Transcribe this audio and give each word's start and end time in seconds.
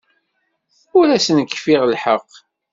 Ur 0.97 1.07
asen-kfiɣ 1.17 1.81
lḥeqq. 1.91 2.31